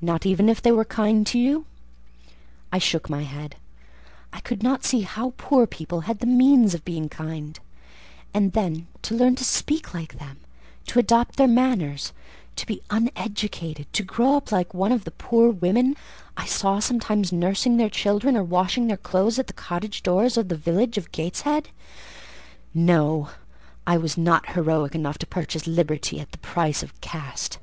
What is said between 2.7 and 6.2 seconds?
I shook my head: I could not see how poor people had